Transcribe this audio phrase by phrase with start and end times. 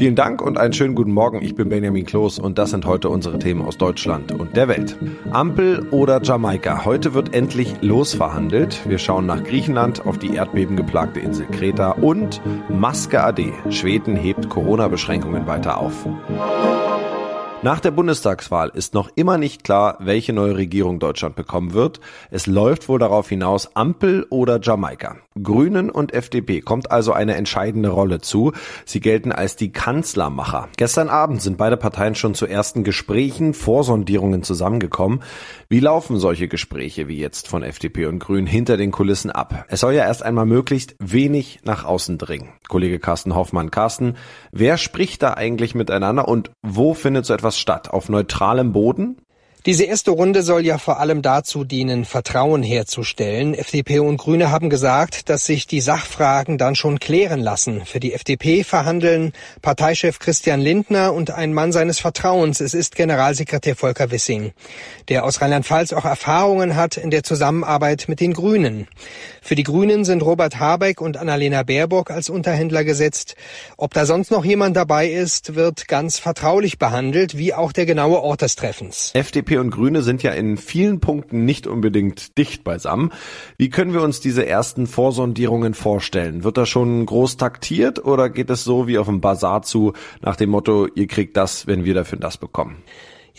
[0.00, 1.42] Vielen Dank und einen schönen guten Morgen.
[1.42, 4.96] Ich bin Benjamin Kloß und das sind heute unsere Themen aus Deutschland und der Welt.
[5.30, 6.86] Ampel oder Jamaika?
[6.86, 8.88] Heute wird endlich losverhandelt.
[8.88, 12.40] Wir schauen nach Griechenland, auf die erdbebengeplagte Insel Kreta und
[12.70, 13.52] Maske AD.
[13.68, 16.06] Schweden hebt Corona-Beschränkungen weiter auf.
[17.62, 22.00] Nach der Bundestagswahl ist noch immer nicht klar, welche neue Regierung Deutschland bekommen wird.
[22.30, 25.18] Es läuft wohl darauf hinaus Ampel oder Jamaika.
[25.42, 28.52] Grünen und FDP kommt also eine entscheidende Rolle zu.
[28.86, 30.68] Sie gelten als die Kanzlermacher.
[30.78, 35.22] Gestern Abend sind beide Parteien schon zu ersten Gesprächen, Vorsondierungen zusammengekommen.
[35.68, 39.66] Wie laufen solche Gespräche wie jetzt von FDP und Grünen hinter den Kulissen ab?
[39.68, 42.48] Es soll ja erst einmal möglichst wenig nach außen dringen.
[42.68, 43.70] Kollege Carsten Hoffmann.
[43.70, 44.16] Carsten,
[44.50, 47.90] wer spricht da eigentlich miteinander und wo findet so etwas etwas statt?
[47.90, 49.16] Auf neutralem Boden?
[49.66, 53.52] Diese erste Runde soll ja vor allem dazu dienen, Vertrauen herzustellen.
[53.52, 57.84] FDP und Grüne haben gesagt, dass sich die Sachfragen dann schon klären lassen.
[57.84, 62.60] Für die FDP verhandeln Parteichef Christian Lindner und ein Mann seines Vertrauens.
[62.60, 64.52] Es ist Generalsekretär Volker Wissing,
[65.10, 68.88] der aus Rheinland-Pfalz auch Erfahrungen hat in der Zusammenarbeit mit den Grünen.
[69.42, 73.36] Für die Grünen sind Robert Habeck und Annalena Baerbock als Unterhändler gesetzt.
[73.76, 78.20] Ob da sonst noch jemand dabei ist, wird ganz vertraulich behandelt, wie auch der genaue
[78.20, 79.10] Ort des Treffens.
[79.14, 83.12] FDP und Grüne sind ja in vielen Punkten nicht unbedingt dicht beisammen.
[83.56, 86.44] Wie können wir uns diese ersten Vorsondierungen vorstellen?
[86.44, 90.36] Wird da schon groß taktiert oder geht es so wie auf dem Bazar zu nach
[90.36, 92.82] dem Motto, ihr kriegt das, wenn wir dafür das bekommen?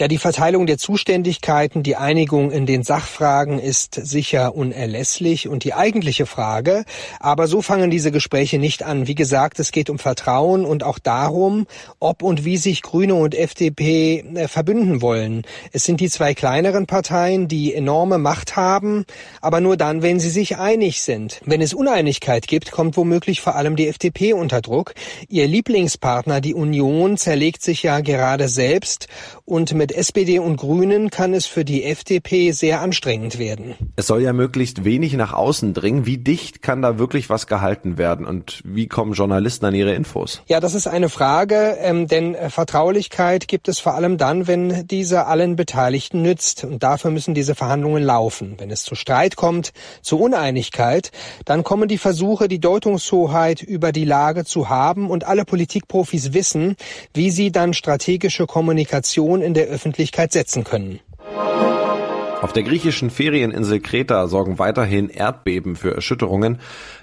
[0.02, 5.76] Ja, die Verteilung der Zuständigkeiten, die Einigung in den Sachfragen ist sicher unerlässlich und die
[5.76, 6.86] eigentliche Frage.
[7.20, 9.06] Aber so fangen diese Gespräche nicht an.
[9.06, 11.68] Wie gesagt, es geht um Vertrauen und auch darum,
[12.00, 15.44] ob und wie sich Grüne und FDP äh, verbünden wollen.
[15.72, 19.06] Es sind die zwei kleineren Parteien, die enorme Macht haben,
[19.40, 21.42] aber nur dann, wenn sie sich einig sind.
[21.46, 24.96] Wenn es Uneinigkeit gibt, kommt womöglich vor allem die FDP unter Druck.
[25.30, 29.08] Ihr Lieblingspartner, die Union, zerlegt sich ja gerade selbst
[29.46, 33.76] und mit SPD und Grünen kann es für die FDP sehr anstrengend werden.
[33.96, 36.06] Es soll ja möglichst wenig nach außen dringen.
[36.06, 40.42] Wie dicht kann da wirklich was gehalten werden und wie kommen Journalisten an ihre Infos?
[40.48, 44.88] Ja, das ist eine Frage, ähm, denn äh, Vertraulichkeit gibt es vor allem dann, wenn
[44.88, 46.64] diese allen Beteiligten nützt.
[46.64, 48.56] Und dafür müssen diese Verhandlungen laufen.
[48.58, 49.72] Wenn es zu Streit kommt,
[50.02, 51.12] zu Uneinigkeit,
[51.46, 56.76] dann kommen die Versuche, die Deutungshoheit über die Lage zu haben und alle Politikprofis wissen,
[57.14, 61.00] wie sie dann strategische Kommunikation in der Öffentlichkeit setzen können.
[62.42, 66.60] Auf der griechischen Ferieninsel Kreta sorgen weiterhin Erdbeben für Erschütterungen.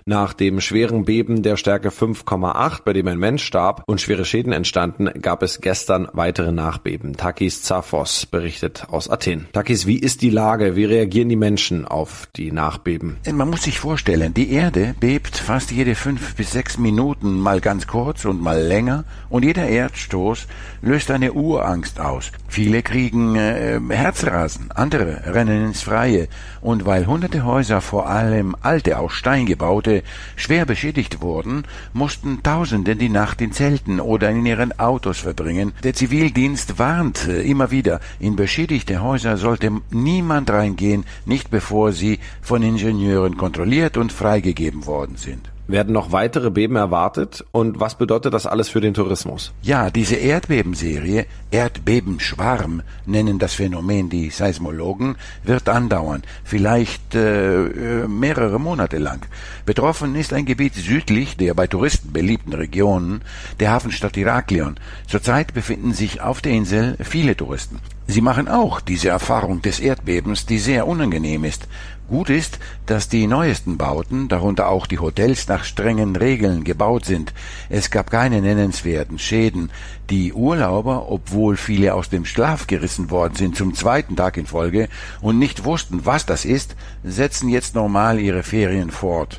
[0.09, 4.55] Nach dem schweren Beben der Stärke 5,8, bei dem ein Mensch starb und schwere Schäden
[4.55, 7.15] entstanden, gab es gestern weitere Nachbeben.
[7.19, 9.49] Takis Zaphos berichtet aus Athen.
[9.53, 10.77] Takis, wie ist die Lage?
[10.77, 13.19] Wie reagieren die Menschen auf die Nachbeben?
[13.31, 17.87] Man muss sich vorstellen, die Erde bebt fast jede fünf bis sechs Minuten, mal ganz
[17.87, 20.47] kurz und mal länger, und jeder Erdstoß
[20.81, 22.33] löst eine Urangst aus.
[22.49, 26.29] Viele kriegen äh, Herzrasen, andere rennen ins Freie.
[26.63, 29.98] Und weil hunderte Häuser, vor allem alte aus Stein gebaute,
[30.37, 35.73] schwer beschädigt wurden, mussten Tausende die Nacht in Zelten oder in ihren Autos verbringen.
[35.83, 42.19] Der Zivildienst warnt äh, immer wieder, in beschädigte Häuser sollte niemand reingehen, nicht bevor sie
[42.43, 45.51] von Ingenieuren kontrolliert und freigegeben worden sind.
[45.69, 47.45] Werden noch weitere Beben erwartet?
[47.53, 49.53] Und was bedeutet das alles für den Tourismus?
[49.61, 58.59] Ja, diese Erdbebenserie, Erdbebenschwarm nennen das Phänomen die Seismologen, wird andauern, vielleicht äh, äh, mehrere
[58.59, 59.27] Monate lang.
[59.67, 63.21] Betroffen ist ein Gebiet südlich der bei Touristen beliebten Regionen,
[63.61, 64.77] der Hafenstadt Iraklion.
[65.07, 67.79] Zurzeit befinden sich auf der Insel viele Touristen.
[68.11, 71.69] Sie machen auch diese Erfahrung des Erdbebens, die sehr unangenehm ist.
[72.09, 77.35] Gut ist, dass die neuesten Bauten, darunter auch die Hotels, nach strengen Regeln gebaut sind.
[77.69, 79.71] Es gab keine nennenswerten Schäden.
[80.09, 84.89] Die Urlauber, obwohl viele aus dem Schlaf gerissen worden sind zum zweiten Tag in Folge
[85.21, 89.39] und nicht wussten, was das ist, setzen jetzt normal ihre Ferien fort.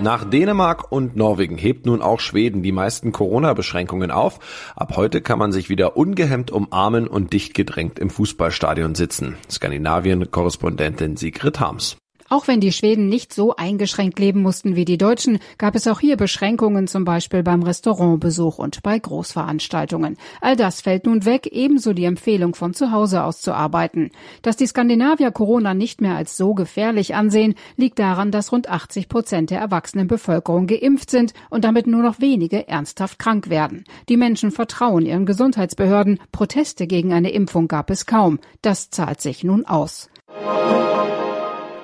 [0.00, 4.40] Nach Dänemark und Norwegen hebt nun auch Schweden die meisten Corona-Beschränkungen auf.
[4.74, 9.36] Ab heute kann man sich wieder ungehemmt umarmen und dicht gedrängt im Fußballstadion sitzen.
[9.48, 11.96] Skandinavien-Korrespondentin Sigrid Harms.
[12.28, 16.00] Auch wenn die Schweden nicht so eingeschränkt leben mussten wie die Deutschen, gab es auch
[16.00, 20.16] hier Beschränkungen, zum Beispiel beim Restaurantbesuch und bei Großveranstaltungen.
[20.40, 24.10] All das fällt nun weg, ebenso die Empfehlung von zu Hause aus zu arbeiten.
[24.42, 29.08] Dass die Skandinavier Corona nicht mehr als so gefährlich ansehen, liegt daran, dass rund 80
[29.08, 33.84] Prozent der erwachsenen Bevölkerung geimpft sind und damit nur noch wenige ernsthaft krank werden.
[34.08, 36.18] Die Menschen vertrauen ihren Gesundheitsbehörden.
[36.32, 38.38] Proteste gegen eine Impfung gab es kaum.
[38.62, 40.08] Das zahlt sich nun aus.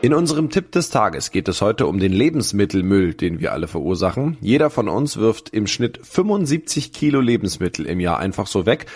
[0.03, 4.39] In unserem Tipp des Tages geht es heute um den Lebensmittelmüll, den wir alle verursachen.
[4.41, 8.87] Jeder von uns wirft im Schnitt 75 Kilo Lebensmittel im Jahr einfach so weg.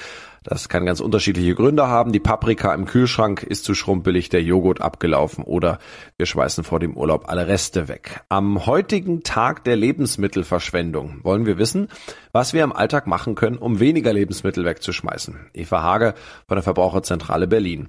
[0.44, 2.12] Das kann ganz unterschiedliche Gründe haben.
[2.12, 5.78] Die Paprika im Kühlschrank ist zu schrumpelig, der Joghurt abgelaufen oder
[6.16, 8.22] wir schmeißen vor dem Urlaub alle Reste weg.
[8.30, 11.88] Am heutigen Tag der Lebensmittelverschwendung wollen wir wissen,
[12.32, 15.50] was wir im Alltag machen können, um weniger Lebensmittel wegzuschmeißen.
[15.52, 16.14] Eva Hage
[16.48, 17.88] von der Verbraucherzentrale Berlin.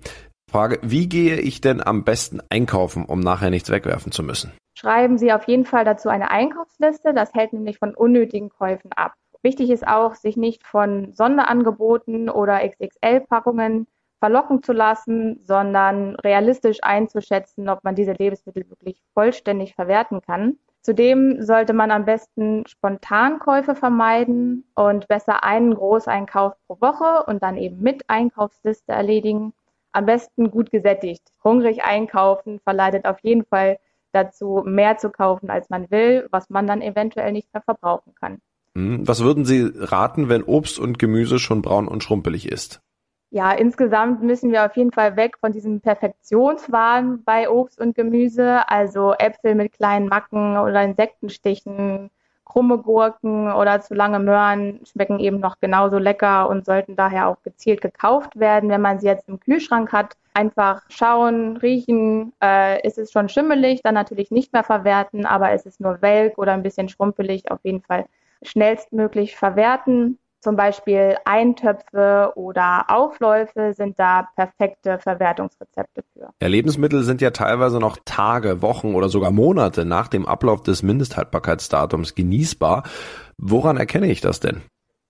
[0.56, 4.54] Frage, wie gehe ich denn am besten einkaufen, um nachher nichts wegwerfen zu müssen?
[4.74, 7.14] Schreiben Sie auf jeden Fall dazu eine Einkaufsliste.
[7.14, 9.16] Das hält nämlich von unnötigen Käufen ab.
[9.44, 13.88] Wichtig ist auch, sich nicht von Sonderangeboten oder XXL-Packungen
[14.20, 20.58] verlocken zu lassen, sondern realistisch einzuschätzen, ob man diese Lebensmittel wirklich vollständig verwerten kann.
[20.82, 27.58] Zudem sollte man am besten Spontankäufe vermeiden und besser einen Großeinkauf pro Woche und dann
[27.58, 29.52] eben mit Einkaufsliste erledigen
[29.96, 31.24] am besten gut gesättigt.
[31.44, 33.80] Hungrig einkaufen verleitet auf jeden Fall
[34.12, 38.40] dazu, mehr zu kaufen, als man will, was man dann eventuell nicht mehr verbrauchen kann.
[38.76, 42.82] Hm, was würden Sie raten, wenn Obst und Gemüse schon braun und schrumpelig ist?
[43.32, 48.70] Ja, insgesamt müssen wir auf jeden Fall weg von diesem Perfektionswahn bei Obst und Gemüse,
[48.70, 52.10] also Äpfel mit kleinen Macken oder Insektenstichen,
[52.56, 57.44] krumme Gurken oder zu lange Möhren schmecken eben noch genauso lecker und sollten daher auch
[57.44, 60.16] gezielt gekauft werden, wenn man sie jetzt im Kühlschrank hat.
[60.34, 65.66] Einfach schauen, riechen, äh, ist es schon schimmelig, dann natürlich nicht mehr verwerten, aber ist
[65.66, 68.06] es nur welk oder ein bisschen schrumpelig, auf jeden Fall
[68.42, 70.18] schnellstmöglich verwerten.
[70.46, 76.30] Zum Beispiel Eintöpfe oder Aufläufe sind da perfekte Verwertungsrezepte für.
[76.40, 80.84] Ja, Lebensmittel sind ja teilweise noch Tage, Wochen oder sogar Monate nach dem Ablauf des
[80.84, 82.84] Mindesthaltbarkeitsdatums genießbar.
[83.40, 84.62] Woran erkenne ich das denn?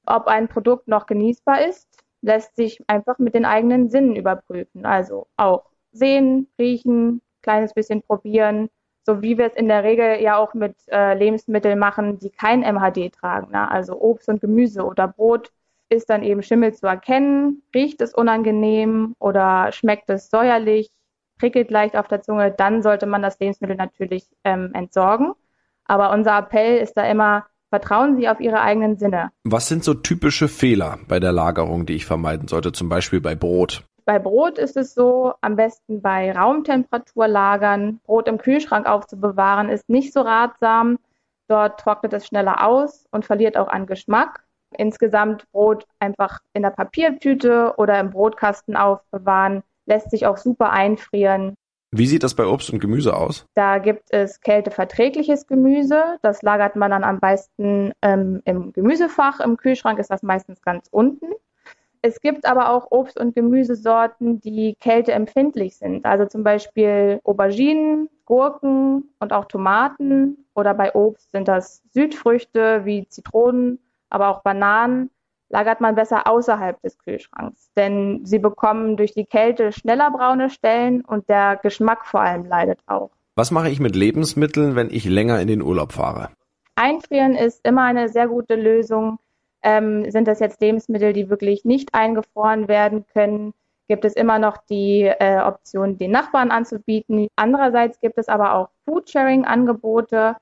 [0.06, 1.90] Ob ein Produkt noch genießbar ist,
[2.22, 4.86] lässt sich einfach mit den eigenen Sinnen überprüfen.
[4.86, 8.70] Also auch sehen, riechen, kleines bisschen probieren,
[9.06, 12.62] so wie wir es in der Regel ja auch mit äh, Lebensmitteln machen, die kein
[12.62, 13.52] MHD tragen.
[13.52, 13.70] Ne?
[13.70, 15.52] Also Obst und Gemüse oder Brot
[15.90, 17.62] ist dann eben Schimmel zu erkennen.
[17.74, 20.90] Riecht es unangenehm oder schmeckt es säuerlich,
[21.38, 25.34] prickelt leicht auf der Zunge, dann sollte man das Lebensmittel natürlich ähm, entsorgen.
[25.86, 29.32] Aber unser Appell ist da immer, vertrauen Sie auf Ihre eigenen Sinne.
[29.44, 33.36] Was sind so typische Fehler bei der Lagerung, die ich vermeiden sollte, zum Beispiel bei
[33.36, 33.84] Brot?
[34.06, 38.00] Bei Brot ist es so, am besten bei Raumtemperatur lagern.
[38.06, 41.00] Brot im Kühlschrank aufzubewahren ist nicht so ratsam.
[41.48, 44.44] Dort trocknet es schneller aus und verliert auch an Geschmack.
[44.78, 51.56] Insgesamt Brot einfach in der Papiertüte oder im Brotkasten aufbewahren, lässt sich auch super einfrieren.
[51.92, 53.46] Wie sieht das bei Obst und Gemüse aus?
[53.54, 56.18] Da gibt es kälteverträgliches Gemüse.
[56.22, 59.40] Das lagert man dann am besten ähm, im Gemüsefach.
[59.40, 61.28] Im Kühlschrank ist das meistens ganz unten.
[62.08, 66.06] Es gibt aber auch Obst- und Gemüsesorten, die kälteempfindlich sind.
[66.06, 70.46] Also zum Beispiel Auberginen, Gurken und auch Tomaten.
[70.54, 73.80] Oder bei Obst sind das Südfrüchte wie Zitronen,
[74.12, 75.10] aber auch Bananen.
[75.50, 81.02] Lagert man besser außerhalb des Kühlschranks, denn sie bekommen durch die Kälte schneller braune Stellen
[81.02, 83.10] und der Geschmack vor allem leidet auch.
[83.36, 86.30] Was mache ich mit Lebensmitteln, wenn ich länger in den Urlaub fahre?
[86.76, 89.18] Einfrieren ist immer eine sehr gute Lösung.
[89.66, 93.54] Ähm, sind das jetzt Lebensmittel, die wirklich nicht eingefroren werden können?
[93.88, 97.28] Gibt es immer noch die äh, Option, den Nachbarn anzubieten?
[97.36, 100.36] Andererseits gibt es aber auch Foodsharing-Angebote,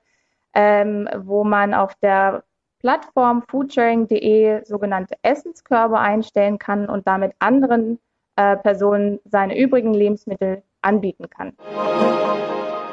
[0.54, 2.44] ähm, wo man auf der
[2.80, 7.98] Plattform foodsharing.de sogenannte Essenskörbe einstellen kann und damit anderen
[8.36, 11.56] äh, Personen seine übrigen Lebensmittel anbieten kann.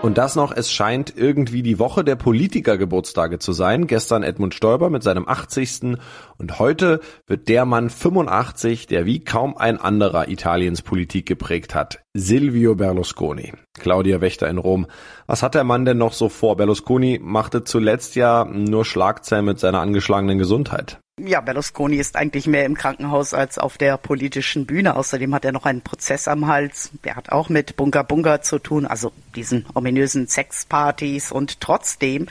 [0.01, 3.85] Und das noch, es scheint irgendwie die Woche der Politikergeburtstage zu sein.
[3.85, 5.97] Gestern Edmund Stoiber mit seinem 80.
[6.39, 12.01] Und heute wird der Mann 85, der wie kaum ein anderer Italiens Politik geprägt hat.
[12.15, 13.53] Silvio Berlusconi.
[13.77, 14.87] Claudia Wächter in Rom.
[15.27, 16.57] Was hat der Mann denn noch so vor?
[16.57, 20.99] Berlusconi machte zuletzt ja nur Schlagzeilen mit seiner angeschlagenen Gesundheit.
[21.23, 24.95] Ja, Berlusconi ist eigentlich mehr im Krankenhaus als auf der politischen Bühne.
[24.95, 26.89] Außerdem hat er noch einen Prozess am Hals.
[27.03, 31.31] Der hat auch mit Bunga Bunga zu tun, also diesen ominösen Sexpartys.
[31.31, 32.27] Und trotzdem,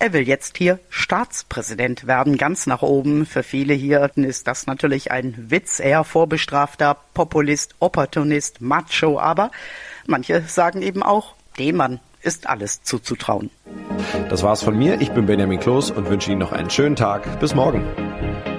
[0.00, 3.26] er will jetzt hier Staatspräsident werden, ganz nach oben.
[3.26, 5.78] Für viele hier ist das natürlich ein Witz.
[5.78, 9.20] Er vorbestrafter Populist, Opportunist, Macho.
[9.20, 9.52] Aber
[10.06, 13.50] manche sagen eben auch, dem Mann ist alles zuzutrauen.
[14.30, 15.00] Das war's von mir.
[15.00, 17.38] Ich bin Benjamin Kloß und wünsche Ihnen noch einen schönen Tag.
[17.38, 17.84] Bis morgen.
[18.22, 18.51] Bye.